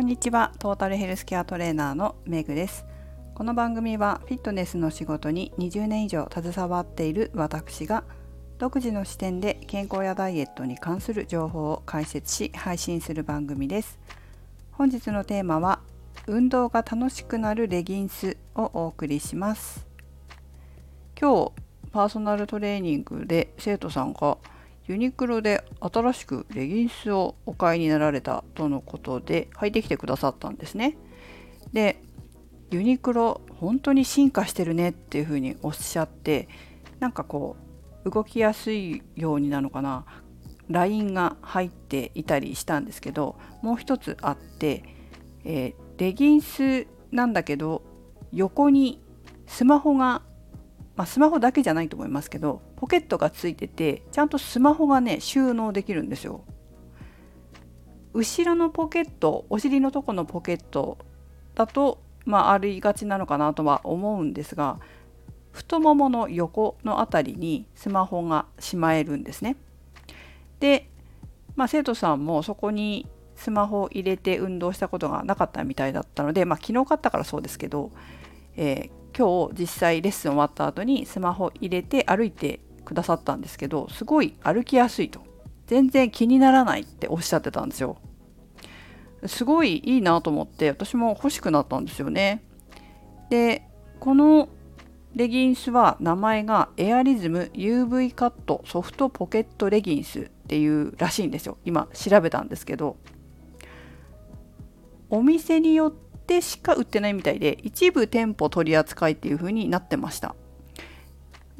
[0.00, 0.54] こんにちは。
[0.58, 2.86] トータルヘルスケアトレーナーのメグです。
[3.34, 8.04] この番組はフィットネスの仕事に20年以上携わっている私が
[8.56, 13.98] 独自の視点で健康やダイエットに関する情報を解説し配信する番組です。
[14.72, 15.80] 本日のテーマは
[16.26, 19.86] 運動が楽しくなるレギンスをお送りします。
[21.20, 21.52] 今日
[21.92, 24.38] パーソナルトレーニングで生徒さんが
[24.90, 30.96] ユニクロで新しくレギンスをお買いになられたとのことで履いてきてくださったんですね。
[31.72, 32.02] で
[32.72, 36.48] ユニクロ本当に進化してるねっていうふうにおっしゃって
[36.98, 37.54] なんかこ
[38.04, 40.04] う動きやすいようになのかな
[40.68, 44.82] ラインが入っていたりしたんですけどもう一つあって、
[45.44, 47.84] えー、レギンスなんだけど
[48.32, 49.00] 横に
[49.46, 50.22] スマホが
[51.00, 56.44] まあ、スマホだけじゃないと思いますけどポケットがついててちゃんとスマホがね収納できるんですよ。
[58.14, 60.96] 後ろのポケットお尻のとこのポケット
[61.54, 64.80] だとまあありがちなのかなとは思うんですが
[65.52, 69.56] 太ももの横の辺りにスマホがしまえるんですね。
[70.58, 70.88] で、
[71.56, 77.90] まあ、生徒さんもそこにスマホを入れて運動したことがなかったみたいだったので、まあ、昨日買ったからそうですけど、
[78.56, 82.60] えー、今日実際レッスン終わった後にスマホ入れて歩いて
[82.90, 85.20] くださったんですけどすごい歩きやすいと。
[85.68, 87.98] 全然気にならないっておっしゃってたんですよ。
[89.26, 92.42] すごいいいなと思って私も欲しくなったんですよね。
[93.30, 93.62] で
[94.00, 94.48] この
[95.14, 101.58] レギンスは名前がエアリズム UV カットソフトポケットレギンスっていうらしいんですよ。
[101.64, 102.96] 今調べたんですけど。
[105.10, 105.92] お店によっ
[106.26, 110.34] てしか売ってないみたいで一部店舗取り扱いっていう風になってました。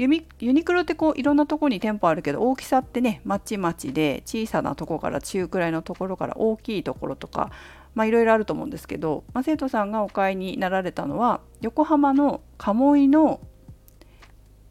[0.00, 7.50] ユニクロってこういろんなとこに店舗あるけど大きさってねまちまちで小さなとこから中くらいのところから大きいところとか
[7.94, 13.40] まあいろいろあると思うんですけど、まあ、生徒さんがお買いになられたのは横浜の鴨居の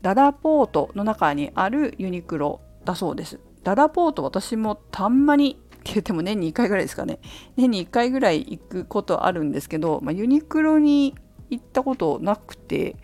[0.01, 3.39] ダラポートの中にあるユニクロだそうです。
[3.63, 7.19] ダラポート私もたんまにって言っても年に1回ぐらいですかね
[7.55, 11.15] 年に1回ぐらい行くことあるんですけど、まあ、ユニクロに
[11.49, 12.95] 行ったことなくて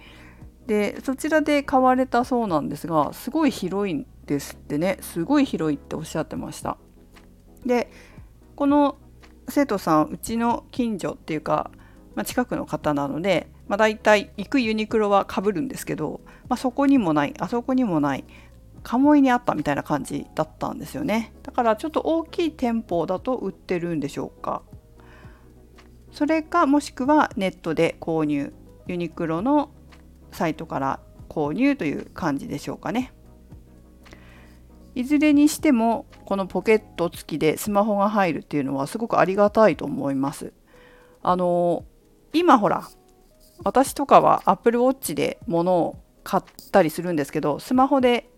[0.67, 4.97] でそちらで買われたそうなんですがすごい広いんですってね。
[5.01, 6.77] すごい広いっておっしゃってました。
[7.65, 7.91] で
[8.55, 8.97] この
[9.47, 11.69] 生徒さんうちの近所っていうか、
[12.15, 18.23] まあ、近くの方なので、まあ、大体行くユニクロはかぶるんですけど、まあ、そこにもないあそこにもない
[18.81, 21.33] 鴨居にあったみたいな感じだったんですよね。
[21.43, 24.61] だからちょっと大きい店舗だと売ってるんでしょうか。
[26.11, 28.53] それかもしくはネットで購入
[28.87, 29.71] ユニクロの
[30.35, 33.11] サイトから購入という感じでしょうかね。
[34.93, 40.53] いずれにしてもこのポケット付きでスマホが入るっていうのはすごくありがたいと思います。
[41.21, 41.83] あの
[42.33, 42.87] 今ほら
[43.63, 48.29] 私とかは Apple Watch で物を買ったりするんですけどスマホで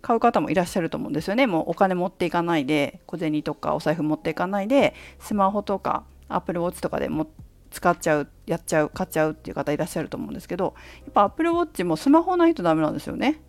[0.00, 1.46] 買う方もいらっしゃると思うんですよね。
[1.46, 7.26] もうお金持っていかないで小銭とかお財布持っていかないでスマホとかアップルウォッチとかでも
[7.76, 13.42] 使っちゃうやっちゃう買っちゃうっていう方いらっしゃると思うんですけどやっぱアップルウォッチもスマホないとダメなんですよね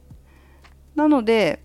[0.96, 1.64] なので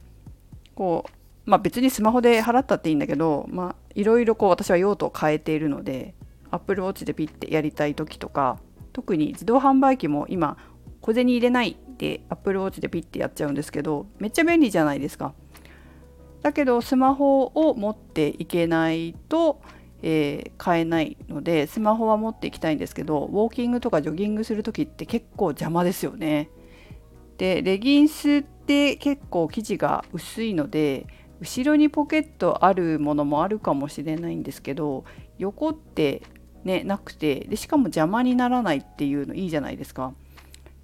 [0.76, 1.10] こう
[1.50, 6.14] まあ別にスマホで払ったっていいんだけどまあいろいろこう私は用途を変えているので
[6.52, 8.60] アップルウォッチでピッてやりたい時とか
[8.92, 10.56] 特に自動販売機も今
[11.00, 15.34] 小銭入れないで Apple Watch でピッてやっちゃうんですけどめっちゃ便利じゃないですか。
[16.42, 19.62] だけどスマホを持っていけないと、
[20.02, 26.50] えー、買えないのでスマホは持っていきたいんですけどウォーキングとかジョギングする時って結構邪魔ですよね。
[27.38, 31.06] でレギンスって結構生地が薄いので
[31.40, 35.04] 後ろにポケットあるものもあるかもしれないんですけど
[35.38, 36.22] 横って
[36.62, 40.14] ねなくてでしかも邪魔にならないっていうのいいじゃないですか。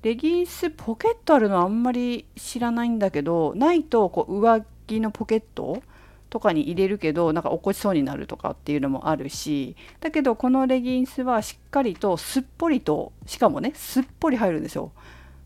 [0.02, 5.82] レギンスポケットあるのあんまり知らないんだけどないとこう上着のポケット
[6.30, 14.92] とかに入れるけどなんか落っこちそうになるとかっていうのもあるしだけどこのレギンスはしっかりとすっぽりとしかもねすっぽり入るんですよ。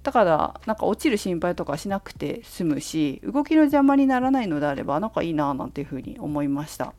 [0.03, 6.93] だからなんか落ちる心配とかしなくて済むし動きの邪魔にならないのであればなんかいいななんていうふうに思いました。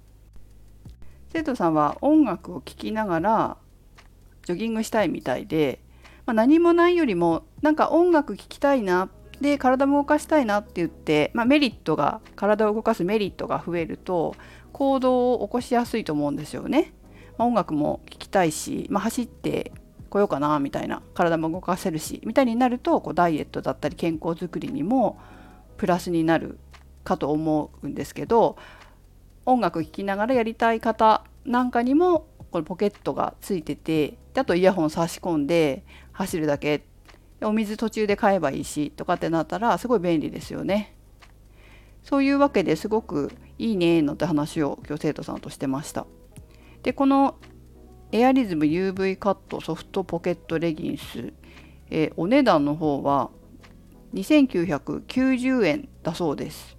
[1.34, 3.58] 生徒さんは音楽を聴きながら
[4.46, 5.80] ジョギングしたいみたいで
[6.26, 9.10] まあ、何もないよりもなんか音楽聴きたいな
[9.44, 14.36] で体も動かしたいなって言って、まあ、メリットが体を動かすメリットが増えると
[14.72, 16.94] 行動を起こしやすいと思うんですよね。
[17.38, 19.72] まあ、音楽も聴きたいし、まあ、走って
[20.10, 25.19] こようかなみたいな体も動かせるしみたいになるとこうダイエットだったり健康づくりにも
[25.78, 26.60] プラスになる
[27.04, 28.56] かと思うんですけど
[29.46, 36.81] 音楽聴きながらやりたい方なんかにもこのポケットがついててであとイヤホン差し込んで走るだけっ
[37.44, 40.95] お水途中で買えばいいしとかってなったらすごい便利ですよね。
[42.04, 46.06] そういうわけですごくいいねのって話を今日生徒さんとしてました。
[46.84, 47.36] でこの
[48.12, 51.34] エアリズム UV カットソフトポケットレギンス、
[51.90, 53.31] え、お値段の方は
[54.13, 56.78] 2990円だそうです。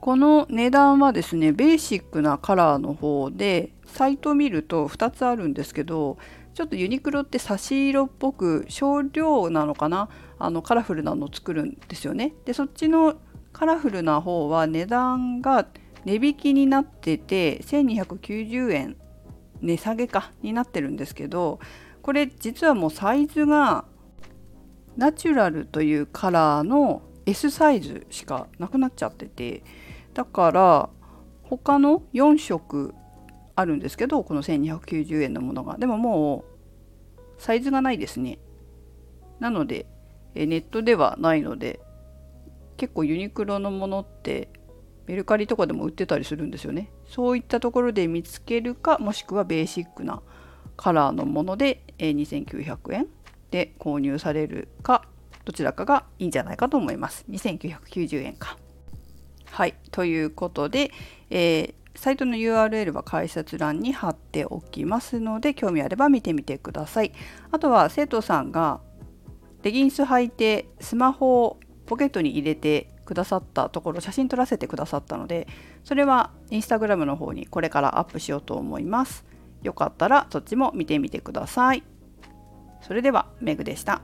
[0.00, 6.16] この値段はですねベーシックなカラーの方でサイト見ると2つあるんですけど
[6.56, 10.08] ちょっとユニクロって差し色っぽく少量なのかな？
[10.38, 12.32] あのカラフルなのを作るんですよね。
[12.46, 13.16] でそっちの
[13.52, 15.66] カラフルな方は値段が
[16.06, 18.96] 値引きになってて1290円
[19.60, 21.60] 値下げかになってるんですけど
[22.00, 23.84] これ実はもうサイズが
[24.96, 29.62] ナチュラルというカラーの S サイズしかなくなっちゃってて
[30.14, 30.88] だから
[31.42, 32.94] 他の4色
[33.56, 35.78] あるんですけどこの1290円のものが。
[35.78, 36.44] でもも
[37.18, 38.38] うサイズがないですね。
[39.40, 39.86] なので
[40.34, 41.80] ネットではないので
[42.76, 44.48] 結構ユニクロのものって
[45.06, 46.90] メルカリとかでも売ってたりするんですよね。
[47.06, 50.20] そういったところで見つけるかもしくはベーシックな
[50.76, 53.06] カラーのもので2900円
[53.50, 55.06] で購入されるか
[55.44, 57.24] どちらかがいいんじゃないかと思います。
[57.30, 58.58] 2990円か。
[59.46, 59.74] はい。
[59.92, 60.90] ということで、
[61.30, 67.12] えー、サイトの URL は解説欄に貼っておきますので興味あれば見てみてください。
[67.50, 68.80] あとは生徒さんが
[69.62, 75.46] レギンス履いてスマホをポケットに入れてくださったところ写真撮らせてくださったので
[75.84, 79.24] それはインスタグラムの方にこれからアップしようと思います。
[79.62, 81.82] よかったらそっちも見てみてください。
[82.82, 84.02] それではメグでした。